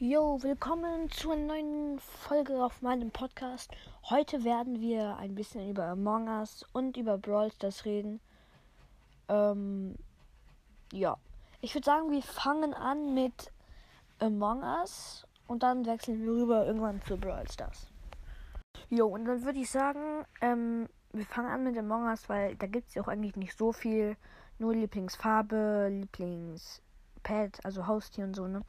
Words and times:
Jo, 0.00 0.40
willkommen 0.44 1.10
zu 1.10 1.32
einer 1.32 1.46
neuen 1.46 1.98
Folge 1.98 2.64
auf 2.64 2.82
meinem 2.82 3.10
Podcast. 3.10 3.72
Heute 4.04 4.44
werden 4.44 4.80
wir 4.80 5.16
ein 5.16 5.34
bisschen 5.34 5.68
über 5.68 5.86
Among 5.86 6.28
Us 6.28 6.64
und 6.72 6.96
über 6.96 7.18
Brawl 7.18 7.50
Stars 7.50 7.84
reden. 7.84 8.20
Ähm, 9.28 9.96
ja, 10.92 11.16
ich 11.60 11.74
würde 11.74 11.84
sagen, 11.84 12.12
wir 12.12 12.22
fangen 12.22 12.74
an 12.74 13.12
mit 13.12 13.50
Among 14.20 14.62
Us 14.62 15.26
und 15.48 15.64
dann 15.64 15.84
wechseln 15.84 16.22
wir 16.22 16.30
rüber 16.30 16.64
irgendwann 16.64 17.02
zu 17.02 17.16
Brawl 17.16 17.50
Stars. 17.50 17.88
Jo, 18.90 19.08
und 19.08 19.24
dann 19.24 19.42
würde 19.42 19.58
ich 19.58 19.68
sagen, 19.68 20.24
ähm, 20.40 20.88
wir 21.12 21.26
fangen 21.26 21.50
an 21.50 21.64
mit 21.64 21.76
Among 21.76 22.04
Us, 22.04 22.28
weil 22.28 22.54
da 22.54 22.68
gibt 22.68 22.86
es 22.86 22.94
ja 22.94 23.02
auch 23.02 23.08
eigentlich 23.08 23.34
nicht 23.34 23.58
so 23.58 23.72
viel. 23.72 24.16
Nur 24.60 24.74
Lieblingsfarbe, 24.74 25.88
Lieblingspad, 25.90 27.64
also 27.64 27.88
Haustier 27.88 28.26
und 28.26 28.36
so, 28.36 28.46
ne? 28.46 28.62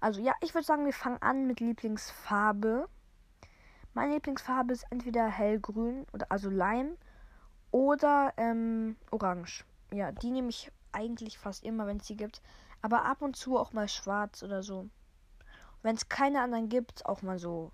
Also 0.00 0.20
ja, 0.20 0.32
ich 0.40 0.54
würde 0.54 0.66
sagen, 0.66 0.84
wir 0.84 0.92
fangen 0.92 1.20
an 1.20 1.46
mit 1.46 1.60
Lieblingsfarbe. 1.60 2.88
Meine 3.94 4.14
Lieblingsfarbe 4.14 4.72
ist 4.72 4.86
entweder 4.90 5.26
hellgrün 5.26 6.06
oder 6.12 6.26
also 6.30 6.50
Leim 6.50 6.96
oder 7.70 8.32
ähm, 8.36 8.96
orange. 9.10 9.64
Ja, 9.92 10.12
die 10.12 10.30
nehme 10.30 10.50
ich 10.50 10.70
eigentlich 10.92 11.38
fast 11.38 11.64
immer, 11.64 11.86
wenn 11.86 11.96
es 11.98 12.06
sie 12.06 12.16
gibt. 12.16 12.42
Aber 12.80 13.04
ab 13.04 13.22
und 13.22 13.36
zu 13.36 13.58
auch 13.58 13.72
mal 13.72 13.88
schwarz 13.88 14.42
oder 14.42 14.62
so. 14.62 14.88
Wenn 15.82 15.96
es 15.96 16.08
keine 16.08 16.42
anderen 16.42 16.68
gibt, 16.68 17.06
auch 17.06 17.22
mal 17.22 17.38
so 17.38 17.72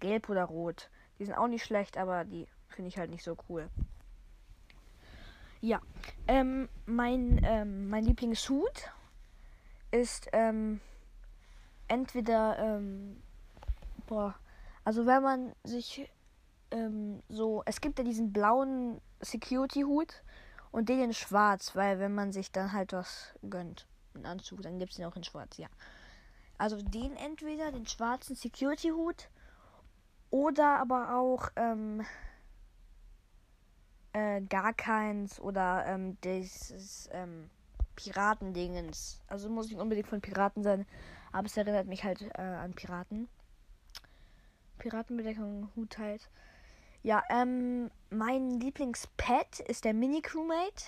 gelb 0.00 0.28
oder 0.28 0.44
rot. 0.44 0.90
Die 1.18 1.24
sind 1.24 1.34
auch 1.34 1.48
nicht 1.48 1.64
schlecht, 1.64 1.96
aber 1.96 2.24
die 2.24 2.46
finde 2.68 2.88
ich 2.88 2.98
halt 2.98 3.10
nicht 3.10 3.24
so 3.24 3.36
cool. 3.48 3.68
Ja, 5.60 5.80
ähm, 6.28 6.68
mein, 6.84 7.40
ähm, 7.42 7.88
mein 7.88 8.04
Lieblingshut 8.04 8.90
ist, 9.90 10.28
ähm, 10.32 10.80
entweder, 11.88 12.58
ähm, 12.58 13.22
boah, 14.06 14.34
also 14.84 15.06
wenn 15.06 15.22
man 15.22 15.52
sich 15.64 16.10
ähm, 16.70 17.22
so, 17.28 17.62
es 17.66 17.80
gibt 17.80 17.98
ja 17.98 18.04
diesen 18.04 18.32
blauen 18.32 19.00
Security-Hut 19.20 20.22
und 20.70 20.88
den 20.88 21.00
in 21.00 21.14
schwarz, 21.14 21.74
weil 21.74 21.98
wenn 21.98 22.14
man 22.14 22.32
sich 22.32 22.52
dann 22.52 22.72
halt 22.72 22.92
was 22.92 23.34
gönnt, 23.48 23.86
einen 24.14 24.26
Anzug, 24.26 24.62
dann 24.62 24.78
gibt 24.78 24.92
es 24.92 24.96
den 24.96 25.06
auch 25.06 25.16
in 25.16 25.24
schwarz, 25.24 25.56
ja. 25.58 25.68
Also 26.58 26.80
den 26.80 27.16
entweder, 27.16 27.70
den 27.70 27.86
schwarzen 27.86 28.34
Security-Hut 28.34 29.28
oder 30.30 30.78
aber 30.78 31.16
auch 31.16 31.50
ähm, 31.56 32.04
äh, 34.12 34.40
gar 34.42 34.72
keins 34.72 35.38
oder 35.38 35.84
ähm, 35.86 36.16
dieses 36.22 37.08
ähm, 37.12 37.50
Piratendingens. 37.96 39.20
Also 39.26 39.48
muss 39.48 39.68
nicht 39.68 39.78
unbedingt 39.78 40.08
von 40.08 40.20
Piraten 40.20 40.62
sein, 40.62 40.86
aber 41.36 41.46
es 41.46 41.56
erinnert 41.56 41.86
mich 41.86 42.02
halt 42.02 42.22
äh, 42.22 42.40
an 42.40 42.72
Piraten. 42.72 43.28
Piratenbedeckung, 44.78 45.70
Hut 45.76 45.98
halt. 45.98 46.30
Ja, 47.02 47.22
ähm, 47.28 47.90
mein 48.10 48.58
Lieblingspet 48.58 49.60
ist 49.60 49.84
der 49.84 49.92
Mini-Crewmate. 49.92 50.84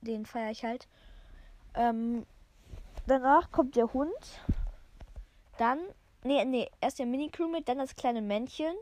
Den 0.00 0.26
feiere 0.26 0.52
ich 0.52 0.64
halt. 0.64 0.88
Ähm, 1.74 2.24
danach 3.06 3.50
kommt 3.50 3.74
der 3.74 3.92
Hund. 3.92 4.40
Dann, 5.58 5.80
nee, 6.22 6.44
nee, 6.44 6.70
erst 6.80 7.00
der 7.00 7.06
Mini-Crewmate, 7.06 7.64
dann 7.64 7.78
das 7.78 7.96
kleine 7.96 8.22
Männchen. 8.22 8.74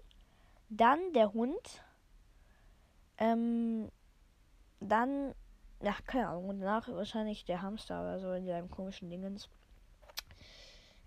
Dann 0.69 1.13
der 1.15 1.33
Hund. 1.33 1.83
Ähm, 3.17 3.91
dann 4.81 5.35
ja, 5.81 5.95
keine 6.07 6.29
Ahnung. 6.29 6.61
Danach 6.61 6.87
wahrscheinlich 6.89 7.47
der 7.47 7.63
Hamster 7.63 8.01
oder 8.01 8.21
so 8.21 8.33
in 8.33 8.47
seinem 8.47 8.71
komischen 8.71 9.09
Dingens. 9.09 9.49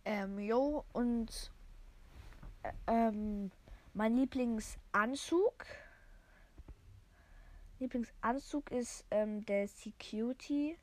Ähm, 0.04 0.40
jo, 0.40 0.84
und 0.94 1.52
äh, 2.64 2.72
ähm, 2.88 3.52
mein 3.94 4.16
Lieblingsanzug. 4.16 5.66
Lieblingsanzug 7.80 8.72
ist 8.72 9.06
ähm, 9.12 9.46
der 9.46 9.68
Security 9.68 10.78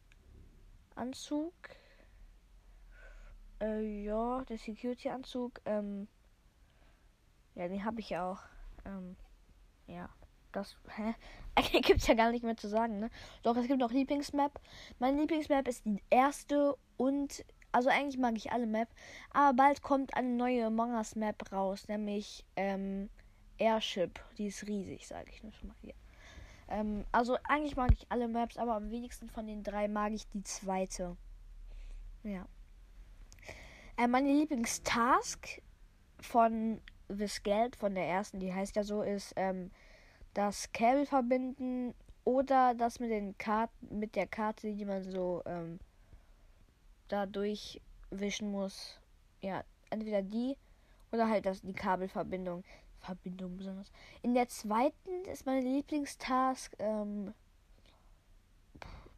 Anzug. 0.94 1.54
Äh, 3.60 4.04
ja, 4.04 4.44
der 4.44 4.58
Security 4.58 5.08
Anzug. 5.08 5.60
Ähm, 5.64 6.08
ja, 7.54 7.68
den 7.68 7.84
habe 7.84 8.00
ich 8.00 8.16
auch. 8.16 8.40
Ähm, 8.84 9.16
ja 9.86 10.08
das. 10.52 10.76
Hä? 10.96 11.14
Eigentlich 11.54 11.82
gibt 11.82 12.00
es 12.00 12.06
ja 12.06 12.14
gar 12.14 12.30
nicht 12.30 12.44
mehr 12.44 12.56
zu 12.56 12.68
sagen, 12.68 12.98
ne? 12.98 13.10
Doch, 13.42 13.56
es 13.56 13.66
gibt 13.66 13.80
noch 13.80 13.92
Lieblingsmap. 13.92 14.60
Meine 14.98 15.20
Lieblingsmap 15.20 15.66
ist 15.68 15.84
die 15.84 16.02
erste 16.10 16.76
und. 16.96 17.44
Also 17.72 17.88
eigentlich 17.90 18.18
mag 18.18 18.36
ich 18.36 18.52
alle 18.52 18.66
Map. 18.66 18.88
Aber 19.30 19.56
bald 19.56 19.82
kommt 19.82 20.14
eine 20.14 20.28
neue 20.28 20.66
Among 20.66 20.94
Us 20.94 21.16
Map 21.16 21.52
raus, 21.52 21.88
nämlich 21.88 22.44
ähm, 22.56 23.10
Airship. 23.58 24.20
Die 24.38 24.46
ist 24.46 24.66
riesig, 24.66 25.06
sage 25.06 25.30
ich 25.32 25.42
nur 25.42 25.52
schon 25.52 25.68
mal 25.68 25.76
hier. 25.80 25.94
Ähm, 26.68 27.04
also 27.12 27.36
eigentlich 27.44 27.76
mag 27.76 27.92
ich 27.92 28.06
alle 28.10 28.28
Maps, 28.28 28.56
aber 28.56 28.74
am 28.74 28.90
wenigsten 28.90 29.28
von 29.28 29.46
den 29.46 29.62
drei 29.62 29.88
mag 29.88 30.12
ich 30.12 30.28
die 30.28 30.42
zweite. 30.42 31.16
Ja. 32.22 32.46
Äh, 33.96 34.06
meine 34.06 34.28
Lieblingstask 34.28 35.62
von 36.20 36.80
This 37.08 37.42
Geld, 37.42 37.76
von 37.76 37.94
der 37.94 38.06
ersten, 38.06 38.38
die 38.38 38.52
heißt 38.52 38.76
ja 38.76 38.84
so, 38.84 39.02
ist 39.02 39.32
ähm, 39.36 39.70
das 40.34 40.70
Kabel 40.72 41.06
verbinden 41.06 41.94
oder 42.24 42.74
das 42.74 43.00
mit 43.00 43.10
den 43.10 43.36
Karten, 43.38 43.98
mit 43.98 44.14
der 44.14 44.26
Karte, 44.26 44.72
die 44.72 44.84
man 44.84 45.02
so 45.02 45.42
ähm, 45.46 45.80
da 47.08 47.26
durchwischen 47.26 48.50
muss. 48.50 49.00
Ja, 49.40 49.64
entweder 49.90 50.22
die 50.22 50.56
oder 51.12 51.28
halt 51.28 51.46
das, 51.46 51.62
die 51.62 51.72
Kabelverbindung. 51.72 52.64
Verbindung 53.00 53.56
besonders. 53.56 53.92
In 54.22 54.34
der 54.34 54.48
zweiten 54.48 55.24
ist 55.26 55.46
meine 55.46 55.60
Lieblingstask 55.60 56.74
ähm, 56.80 57.32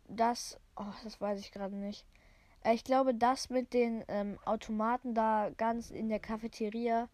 das, 0.06 0.60
oh, 0.76 0.92
das 1.02 1.18
weiß 1.18 1.40
ich 1.40 1.50
gerade 1.50 1.76
nicht. 1.76 2.04
Äh, 2.62 2.74
ich 2.74 2.84
glaube, 2.84 3.14
das 3.14 3.48
mit 3.48 3.72
den 3.72 4.04
ähm, 4.08 4.38
Automaten 4.44 5.14
da 5.14 5.50
ganz 5.56 5.90
in 5.90 6.10
der 6.10 6.20
Cafeteria 6.20 7.08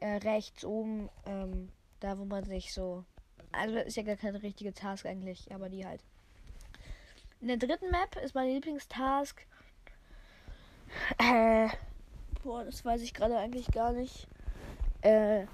äh, 0.00 0.16
rechts 0.16 0.64
oben, 0.64 1.10
ähm, 1.26 1.70
da 2.00 2.18
wo 2.18 2.24
man 2.24 2.44
sich 2.44 2.72
so 2.72 3.04
also 3.52 3.78
ist 3.78 3.96
ja 3.96 4.02
gar 4.02 4.16
keine 4.16 4.42
richtige 4.42 4.72
Task 4.72 5.06
eigentlich, 5.06 5.52
aber 5.52 5.68
die 5.68 5.86
halt. 5.86 6.02
In 7.40 7.48
der 7.48 7.56
dritten 7.56 7.90
Map 7.90 8.16
ist 8.22 8.34
meine 8.34 8.52
Lieblingstask. 8.52 9.46
Äh, 11.18 11.68
boah, 12.42 12.64
das 12.64 12.84
weiß 12.84 13.02
ich 13.02 13.14
gerade 13.14 13.36
eigentlich 13.38 13.66
gar 13.68 13.92
nicht. 13.92 14.26
Äh, 15.02 15.46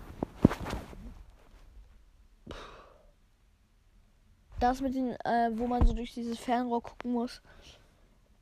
das 4.60 4.80
mit 4.80 4.94
den, 4.94 5.10
äh, 5.24 5.50
wo 5.52 5.66
man 5.66 5.86
so 5.86 5.92
durch 5.92 6.14
dieses 6.14 6.38
Fernrohr 6.38 6.82
gucken 6.82 7.12
muss. 7.12 7.42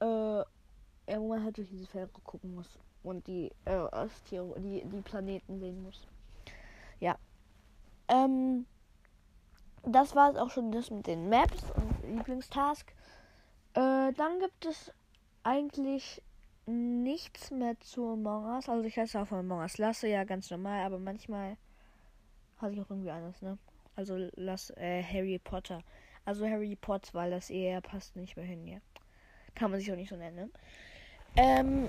Äh, 0.00 0.06
ja, 0.06 1.18
wo 1.20 1.28
man 1.28 1.44
halt 1.44 1.56
durch 1.58 1.68
dieses 1.68 1.88
Fernrohr 1.88 2.22
gucken 2.22 2.54
muss. 2.54 2.78
Und 3.02 3.26
die, 3.26 3.50
äh, 3.66 4.08
die, 4.30 4.82
die 4.84 5.02
Planeten 5.02 5.58
sehen 5.58 5.82
muss. 5.82 6.06
Ja. 7.00 7.18
Ähm, 8.08 8.66
das 9.82 10.14
war 10.14 10.30
es 10.30 10.36
auch 10.36 10.50
schon 10.50 10.72
das 10.72 10.90
mit 10.90 11.06
den 11.06 11.28
Maps 11.28 11.62
und 11.76 12.16
Lieblingstask. 12.16 12.90
Äh, 13.74 14.12
dann 14.12 14.38
gibt 14.40 14.64
es 14.64 14.92
eigentlich 15.42 16.22
nichts 16.66 17.50
mehr 17.50 17.78
zu 17.80 18.12
Among 18.12 18.46
Us. 18.46 18.68
Also 18.68 18.84
ich 18.84 18.96
heiße 18.96 19.20
auch 19.20 19.26
von 19.26 19.40
Among 19.40 19.60
Us 19.60 19.78
Lasse, 19.78 20.08
ja 20.08 20.24
ganz 20.24 20.50
normal, 20.50 20.84
aber 20.84 20.98
manchmal 20.98 21.56
hatte 22.58 22.74
ich 22.74 22.80
auch 22.80 22.90
irgendwie 22.90 23.10
anders, 23.10 23.40
ne? 23.42 23.58
Also 23.96 24.28
lass 24.34 24.70
äh, 24.70 25.02
Harry 25.02 25.38
Potter. 25.38 25.82
Also 26.24 26.46
Harry 26.46 26.76
Potter, 26.76 27.14
weil 27.14 27.30
das 27.30 27.50
eher 27.50 27.80
passt 27.80 28.16
nicht 28.16 28.36
mehr 28.36 28.46
hin, 28.46 28.66
ja. 28.66 28.78
Kann 29.54 29.70
man 29.70 29.80
sich 29.80 29.92
auch 29.92 29.96
nicht 29.96 30.08
so 30.08 30.16
nennen, 30.16 30.36
ne? 30.36 30.50
Ähm, 31.36 31.88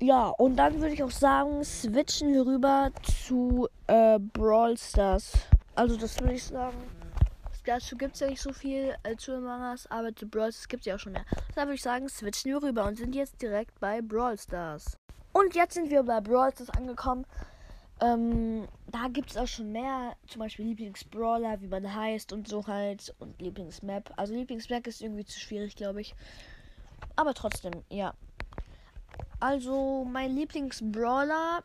ja, 0.00 0.28
und 0.28 0.56
dann 0.56 0.80
würde 0.80 0.94
ich 0.94 1.02
auch 1.02 1.10
sagen, 1.10 1.64
switchen 1.64 2.32
wir 2.32 2.44
rüber 2.44 2.90
zu 3.02 3.68
äh, 3.86 4.18
Brawl 4.18 4.76
Stars. 4.76 5.32
Also 5.74 5.96
das 5.96 6.20
würde 6.20 6.34
ich 6.34 6.44
sagen 6.44 6.76
dazu 7.64 7.96
gibt 7.96 8.14
es 8.14 8.20
ja 8.20 8.28
nicht 8.28 8.42
so 8.42 8.52
viel 8.52 8.94
äh, 9.02 9.16
zu 9.16 9.32
Among 9.34 9.62
Us, 9.70 9.86
aber 9.88 10.14
zu 10.14 10.26
Brawl 10.26 10.52
Stars 10.52 10.68
gibt 10.68 10.82
es 10.82 10.86
ja 10.86 10.94
auch 10.96 10.98
schon 10.98 11.12
mehr. 11.12 11.24
Da 11.54 11.62
würde 11.62 11.74
ich 11.74 11.82
sagen, 11.82 12.08
switchen 12.08 12.52
wir 12.52 12.62
rüber 12.62 12.84
und 12.84 12.96
sind 12.96 13.14
jetzt 13.14 13.40
direkt 13.40 13.78
bei 13.80 14.00
Brawl 14.00 14.38
Stars. 14.38 14.96
Und 15.32 15.54
jetzt 15.54 15.74
sind 15.74 15.90
wir 15.90 16.02
bei 16.02 16.20
Brawl 16.20 16.52
Stars 16.52 16.70
angekommen. 16.70 17.26
Ähm, 18.00 18.66
da 18.88 19.08
gibt 19.08 19.30
es 19.30 19.36
auch 19.36 19.46
schon 19.46 19.70
mehr, 19.70 20.16
zum 20.26 20.40
Beispiel 20.40 20.66
Lieblingsbrawler, 20.66 21.60
wie 21.60 21.68
man 21.68 21.94
heißt 21.94 22.32
und 22.32 22.48
so 22.48 22.66
halt. 22.66 23.14
Und 23.18 23.40
Lieblingsmap. 23.40 24.12
Also 24.16 24.34
Lieblingsmap 24.34 24.86
ist 24.86 25.00
irgendwie 25.00 25.24
zu 25.24 25.38
schwierig, 25.38 25.76
glaube 25.76 26.00
ich. 26.00 26.14
Aber 27.16 27.34
trotzdem, 27.34 27.72
ja. 27.88 28.14
Also 29.40 30.04
mein 30.04 30.34
Lieblingsbrawler 30.34 31.62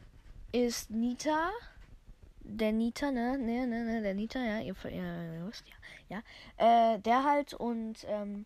ist 0.52 0.90
Nita 0.92 1.50
der 2.48 2.72
Nita, 2.72 3.12
ne, 3.12 3.38
ne, 3.38 3.68
ne, 3.68 3.84
ne, 3.84 4.02
der 4.02 4.14
Nita, 4.14 4.40
ja, 4.40 4.60
ihr, 4.60 4.76
ihr 4.86 5.48
wisst 5.48 5.66
ja, 6.10 6.22
ja, 6.58 6.94
äh, 6.96 7.00
der 7.00 7.24
halt 7.24 7.54
und, 7.54 8.06
ähm, 8.10 8.46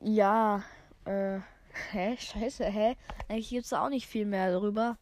ja, 0.00 0.62
äh, 1.04 1.40
Hä? 1.92 2.16
Scheiße, 2.16 2.64
hä? 2.64 2.96
Eigentlich 3.28 3.50
gibt's 3.50 3.70
da 3.70 3.84
auch 3.84 3.88
nicht 3.88 4.06
viel 4.06 4.24
mehr 4.24 4.50
darüber. 4.50 4.96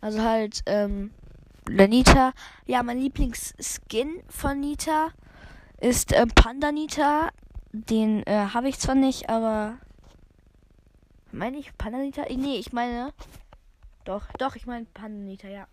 Also 0.00 0.22
halt, 0.22 0.62
ähm, 0.66 1.12
Nita. 1.68 2.32
Ja, 2.66 2.82
mein 2.82 2.98
Lieblingsskin 2.98 4.22
von 4.28 4.60
Nita 4.60 5.10
ist 5.80 6.12
äh, 6.12 6.26
Panda 6.26 6.72
Nita. 6.72 7.30
Den 7.72 8.24
äh, 8.26 8.48
habe 8.52 8.68
ich 8.68 8.78
zwar 8.78 8.94
nicht, 8.94 9.28
aber. 9.28 9.78
Meine 11.30 11.58
ich 11.58 11.76
Panda 11.78 11.98
Nita? 11.98 12.24
Nee, 12.28 12.56
ich 12.56 12.72
meine. 12.72 13.12
Doch, 14.04 14.26
doch, 14.38 14.56
ich 14.56 14.66
meine 14.66 14.86
Panda 14.86 15.18
Nita, 15.24 15.48
ja. 15.48 15.66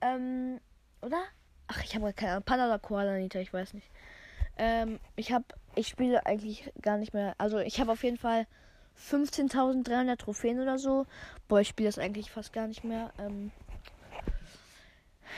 Ähm, 0.00 0.60
oder? 1.02 1.22
Ach, 1.68 1.82
ich 1.82 1.94
habe 1.94 2.12
keine 2.12 2.32
Ahnung. 2.32 2.44
Panda 2.44 2.66
oder 2.66 2.78
Koala 2.78 3.16
Nita, 3.16 3.38
ich 3.38 3.52
weiß 3.52 3.74
nicht. 3.74 3.90
Ähm, 4.56 4.98
ich 5.16 5.32
habe, 5.32 5.44
ich 5.74 5.88
spiele 5.88 6.24
eigentlich 6.26 6.70
gar 6.80 6.98
nicht 6.98 7.12
mehr. 7.12 7.34
Also 7.38 7.58
ich 7.58 7.80
habe 7.80 7.92
auf 7.92 8.02
jeden 8.02 8.18
Fall 8.18 8.46
15.300 8.98 10.16
Trophäen 10.16 10.60
oder 10.60 10.78
so. 10.78 11.06
Boah, 11.48 11.60
ich 11.60 11.68
spiele 11.68 11.88
das 11.88 11.98
eigentlich 11.98 12.30
fast 12.30 12.52
gar 12.52 12.66
nicht 12.66 12.84
mehr. 12.84 13.12
Ähm, 13.18 13.52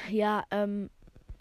ja, 0.09 0.45
ähm, 0.51 0.91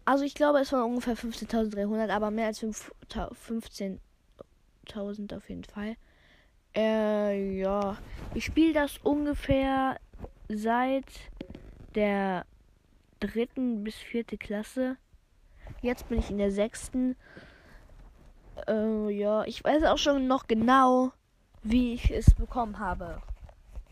also 0.06 0.24
ich 0.24 0.36
glaube, 0.36 0.60
es 0.60 0.72
waren 0.72 0.84
ungefähr 0.84 1.18
15.300, 1.18 2.10
aber 2.10 2.31
mehr 2.31 2.48
als 2.48 2.64
15.000 2.64 5.36
auf 5.36 5.50
jeden 5.50 5.66
Fall. 5.66 5.96
Äh, 6.75 7.60
ja, 7.60 7.98
ich 8.34 8.46
spiele 8.46 8.74
das 8.74 8.98
ungefähr 9.04 10.00
seit 10.48 11.06
der 11.96 12.46
dritten 13.19 13.84
bis 13.84 13.96
vierte 13.96 14.38
Klasse. 14.38 14.98
Jetzt 15.81 16.10
bin 16.10 16.19
ich 16.19 16.30
in 16.30 16.38
der 16.38 16.52
sechsten. 16.52 17.16
Äh, 18.68 19.10
ja, 19.10 19.44
ich 19.44 19.64
weiß 19.64 19.84
auch 19.84 19.98
schon 19.98 20.28
noch 20.28 20.48
genau, 20.48 21.12
wie 21.64 21.94
ich 21.94 22.12
es 22.12 22.34
bekommen 22.34 22.80
habe. 22.80 23.22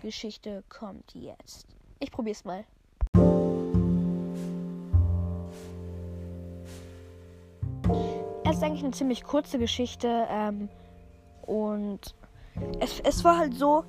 Geschichte 0.01 0.63
kommt 0.69 1.13
jetzt. 1.13 1.67
Ich 1.99 2.11
probier's 2.11 2.45
mal. 2.45 2.65
Es 8.43 8.57
ist 8.57 8.63
eigentlich 8.63 8.83
eine 8.83 8.91
ziemlich 8.91 9.23
kurze 9.23 9.57
Geschichte 9.57 10.27
ähm, 10.29 10.69
und 11.45 12.15
es, 12.79 12.99
es 13.01 13.23
war 13.23 13.37
halt 13.37 13.53
so, 13.55 13.83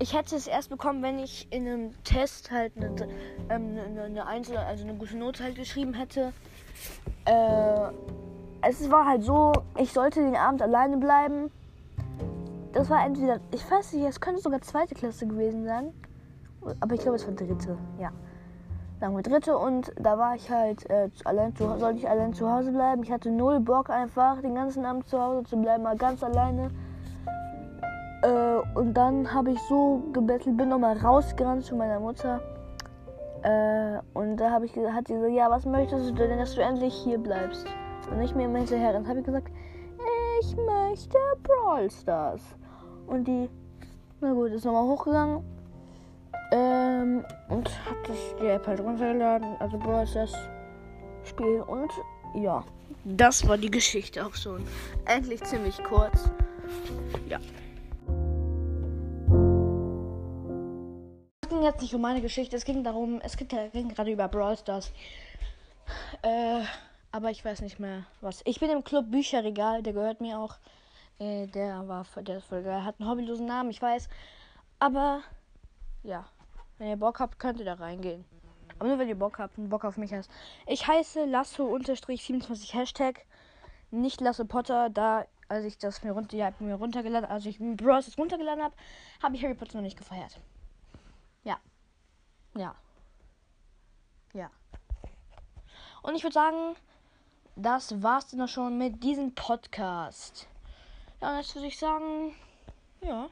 ich 0.00 0.14
hätte 0.14 0.36
es 0.36 0.46
erst 0.46 0.70
bekommen, 0.70 1.02
wenn 1.02 1.18
ich 1.18 1.48
in 1.50 1.66
einem 1.66 2.04
Test 2.04 2.50
halt 2.50 2.72
eine, 2.76 2.94
ähm, 3.50 3.78
eine, 3.78 4.02
eine 4.02 4.26
Einzel 4.26 4.56
also 4.56 4.84
eine 4.84 4.94
gute 4.94 5.16
Note 5.16 5.42
halt 5.42 5.56
geschrieben 5.56 5.94
hätte. 5.94 6.32
Äh, 7.24 7.92
es 8.62 8.90
war 8.90 9.06
halt 9.06 9.22
so, 9.22 9.52
ich 9.76 9.92
sollte 9.92 10.20
den 10.20 10.36
Abend 10.36 10.62
alleine 10.62 10.96
bleiben. 10.96 11.50
Das 12.72 12.90
war 12.90 13.04
entweder, 13.04 13.40
ich 13.52 13.68
weiß 13.68 13.94
nicht, 13.94 14.06
es 14.06 14.20
könnte 14.20 14.40
sogar 14.40 14.60
zweite 14.60 14.94
Klasse 14.94 15.26
gewesen 15.26 15.64
sein. 15.64 15.92
Aber 16.80 16.94
ich 16.94 17.00
glaube, 17.00 17.16
es 17.16 17.26
war 17.26 17.34
dritte, 17.34 17.76
ja. 17.98 18.12
Sagen 19.00 19.14
wir 19.14 19.22
dritte 19.22 19.56
und 19.56 19.92
da 19.96 20.18
war 20.18 20.34
ich 20.34 20.50
halt 20.50 20.88
äh, 20.90 21.08
allein 21.24 21.54
zu, 21.54 21.78
sollte 21.78 22.00
ich 22.00 22.08
allein 22.08 22.34
zu 22.34 22.50
Hause 22.50 22.72
bleiben. 22.72 23.02
Ich 23.04 23.12
hatte 23.12 23.30
null 23.30 23.60
Bock 23.60 23.90
einfach 23.90 24.40
den 24.42 24.56
ganzen 24.56 24.84
Abend 24.84 25.08
zu 25.08 25.20
Hause 25.20 25.44
zu 25.44 25.56
bleiben, 25.56 25.84
mal 25.84 25.96
ganz 25.96 26.22
alleine. 26.22 26.70
Und 28.78 28.94
dann 28.94 29.34
habe 29.34 29.50
ich 29.50 29.60
so 29.62 30.04
gebettelt, 30.12 30.56
bin 30.56 30.68
nochmal 30.68 30.96
rausgerannt 30.96 31.64
zu 31.64 31.74
meiner 31.74 31.98
Mutter. 31.98 32.40
Äh, 33.42 33.98
und 34.16 34.36
da 34.36 34.52
habe 34.52 34.66
ich 34.66 34.76
hat 34.76 35.08
sie 35.08 35.14
gesagt, 35.14 35.32
ja, 35.32 35.50
was 35.50 35.66
möchtest 35.66 36.10
du 36.10 36.14
denn, 36.14 36.38
dass 36.38 36.54
du 36.54 36.62
endlich 36.62 36.94
hier 36.94 37.18
bleibst? 37.18 37.66
Und 38.08 38.22
ich 38.22 38.36
mir 38.36 38.44
immer 38.44 38.58
hinterher. 38.58 38.92
Dann 38.92 39.08
habe 39.08 39.18
ich 39.18 39.24
gesagt, 39.24 39.50
ich 40.40 40.54
möchte 40.54 41.18
Brawl 41.42 41.90
Stars. 41.90 42.40
Und 43.08 43.26
die, 43.26 43.50
na 44.20 44.32
gut, 44.32 44.52
ist 44.52 44.64
nochmal 44.64 44.84
hochgegangen. 44.84 45.42
Ähm, 46.52 47.24
und 47.48 47.68
hat 47.84 47.96
das 48.06 48.36
die 48.40 48.46
App 48.46 48.64
halt 48.64 48.78
runtergeladen. 48.78 49.56
Also 49.58 49.76
Brawl 49.76 50.06
Stars 50.06 50.34
Spiel. 51.24 51.62
Und 51.62 51.90
ja, 52.32 52.62
das 53.04 53.48
war 53.48 53.58
die 53.58 53.72
Geschichte 53.72 54.24
auch 54.24 54.36
schon. 54.36 54.62
Eigentlich 55.04 55.42
ziemlich 55.42 55.82
kurz. 55.82 56.30
Ja. 57.28 57.40
Ging 61.58 61.66
jetzt 61.66 61.82
nicht 61.82 61.94
um 61.94 62.00
meine 62.00 62.20
Geschichte, 62.20 62.56
es 62.56 62.64
ging 62.64 62.84
darum, 62.84 63.20
es 63.20 63.36
ging, 63.36 63.48
ging 63.48 63.88
gerade 63.88 64.12
über 64.12 64.28
Brawl 64.28 64.56
Stars. 64.56 64.92
Äh, 66.22 66.62
aber 67.10 67.30
ich 67.30 67.44
weiß 67.44 67.62
nicht 67.62 67.80
mehr 67.80 68.04
was. 68.20 68.42
Ich 68.44 68.60
bin 68.60 68.70
im 68.70 68.84
Club 68.84 69.10
Bücherregal, 69.10 69.82
der 69.82 69.92
gehört 69.92 70.20
mir 70.20 70.38
auch. 70.38 70.56
Äh, 71.18 71.48
der 71.48 71.88
war 71.88 72.06
der 72.22 72.38
ist 72.38 72.46
voll 72.46 72.62
geil. 72.62 72.84
Hat 72.84 73.00
einen 73.00 73.10
hobbylosen 73.10 73.46
Namen, 73.46 73.70
ich 73.70 73.82
weiß. 73.82 74.08
Aber 74.78 75.22
ja, 76.04 76.26
wenn 76.78 76.90
ihr 76.90 76.96
Bock 76.96 77.18
habt, 77.18 77.40
könnt 77.40 77.58
ihr 77.58 77.64
da 77.64 77.74
reingehen. 77.74 78.24
Aber 78.78 78.90
nur 78.90 78.98
wenn 79.00 79.08
ihr 79.08 79.18
Bock 79.18 79.40
habt 79.40 79.58
und 79.58 79.68
Bock 79.68 79.84
auf 79.84 79.96
mich 79.96 80.12
hast. 80.12 80.30
Ich 80.66 80.86
heiße 80.86 81.24
Lasso-27 81.24 82.72
Hashtag. 82.72 83.26
Nicht 83.90 84.20
Lasso 84.20 84.44
Potter, 84.44 84.90
da 84.90 85.24
als 85.48 85.64
ich 85.64 85.78
das 85.78 86.04
mir, 86.04 86.12
runter, 86.12 86.36
ja, 86.36 86.52
mir 86.60 86.74
runtergeladen, 86.74 87.28
als 87.28 87.46
ich 87.46 87.58
Bros 87.58 88.16
runtergeladen 88.16 88.62
habe, 88.62 88.74
habe 89.22 89.34
ich 89.34 89.42
Harry 89.42 89.54
Potter 89.54 89.78
noch 89.78 89.82
nicht 89.82 89.98
gefeiert. 89.98 90.38
Ja. 91.44 91.58
Ja. 92.56 92.74
Ja. 94.32 94.50
Und 96.02 96.14
ich 96.14 96.22
würde 96.22 96.34
sagen, 96.34 96.76
das 97.56 98.02
war's 98.02 98.28
dann 98.28 98.46
schon 98.48 98.78
mit 98.78 99.02
diesem 99.02 99.34
Podcast. 99.34 100.48
Ja, 101.20 101.32
und 101.32 101.38
jetzt 101.38 101.54
würde 101.54 101.68
ich 101.68 101.78
sagen, 101.78 102.34
ja. 103.00 103.28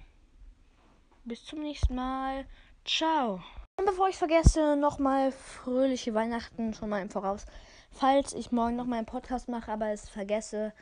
Bis 1.25 1.45
zum 1.45 1.61
nächsten 1.61 1.95
Mal. 1.95 2.47
Ciao. 2.85 3.41
Und 3.79 3.85
bevor 3.85 4.09
ich 4.09 4.17
vergesse, 4.17 4.77
nochmal 4.77 5.33
fröhliche 5.33 6.15
Weihnachten 6.15 6.73
schon 6.75 6.89
mal 6.89 7.03
im 7.03 7.11
Voraus. 7.11 7.47
Falls 7.91 8.33
ich 8.33 8.53
morgen 8.53 8.77
noch 8.77 8.87
mal 8.87 8.97
einen 8.97 9.07
Podcast 9.07 9.49
mache, 9.49 9.71
aber 9.73 9.89
es 9.89 10.09
vergesse, 10.09 10.73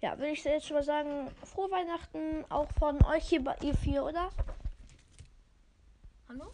ja, 0.00 0.18
würde 0.18 0.32
ich 0.32 0.44
jetzt 0.44 0.66
schon 0.66 0.76
mal 0.76 0.82
sagen, 0.82 1.30
frohe 1.44 1.70
Weihnachten 1.70 2.44
auch 2.48 2.68
von 2.78 3.02
euch 3.04 3.28
hier, 3.28 3.42
ihr 3.62 3.74
vier, 3.74 4.04
oder? 4.04 4.30
Hallo? 6.32 6.50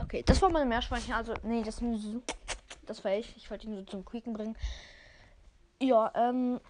Okay, 0.00 0.22
das 0.24 0.40
war 0.40 0.50
meine 0.50 0.66
Meerschweinchen. 0.66 1.14
Also, 1.14 1.34
nee, 1.42 1.62
das, 1.62 1.82
das 2.86 3.04
war 3.04 3.12
ich. 3.12 3.36
Ich 3.36 3.50
wollte 3.50 3.66
ihn 3.66 3.74
so 3.74 3.82
zum 3.82 4.04
Quieken 4.04 4.32
bringen. 4.34 4.56
Ja, 5.80 6.12
ähm, 6.14 6.60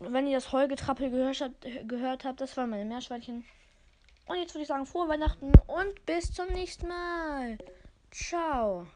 wenn 0.00 0.26
ihr 0.26 0.36
das 0.36 0.50
Heugetrappel 0.50 1.10
gehört 1.10 1.40
habt, 1.40 1.66
gehört 1.86 2.24
habt, 2.24 2.40
das 2.40 2.56
waren 2.56 2.70
meine 2.70 2.84
Meerschweinchen. 2.84 3.44
Und 4.26 4.36
jetzt 4.38 4.54
würde 4.54 4.62
ich 4.62 4.68
sagen, 4.68 4.86
frohe 4.86 5.08
Weihnachten 5.08 5.52
und 5.68 6.06
bis 6.06 6.32
zum 6.32 6.48
nächsten 6.48 6.88
Mal. 6.88 7.58
Ciao. 8.10 8.88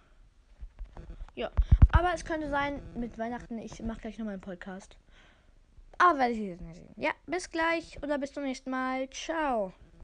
Ja, 1.37 1.53
aber 1.93 2.13
es 2.15 2.25
könnte 2.25 2.51
sein, 2.51 2.83
mit 2.97 3.17
Weihnachten, 3.19 3.59
ich 3.59 3.81
mache 3.83 4.01
gleich 4.01 4.19
nochmal 4.19 4.35
einen 4.35 4.43
Podcast. 4.43 4.97
Aber 6.03 6.19
werde 6.19 6.33
ich 6.33 6.41
jetzt 6.41 6.63
nicht. 6.63 6.83
Ja, 6.97 7.13
bis 7.27 7.51
gleich 7.51 8.03
oder 8.03 8.19
bis 8.19 8.33
zum 8.33 8.43
nächsten 8.43 8.71
Mal. 8.71 9.09
Ciao. 9.11 9.73